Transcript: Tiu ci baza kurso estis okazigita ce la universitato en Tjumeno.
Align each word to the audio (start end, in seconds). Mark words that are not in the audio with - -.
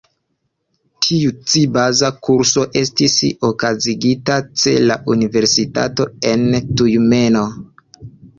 Tiu 1.05 1.33
ci 1.51 1.61
baza 1.75 2.09
kurso 2.27 2.63
estis 2.81 3.17
okazigita 3.51 4.39
ce 4.63 4.75
la 4.87 4.99
universitato 5.17 6.09
en 6.33 6.49
Tjumeno. 6.71 7.47